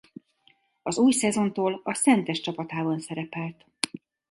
Az 0.81 0.97
új 0.99 1.11
szezontól 1.11 1.81
a 1.83 1.93
Szentes 1.93 2.39
csapatában 2.41 2.99
szerepelt. 2.99 3.65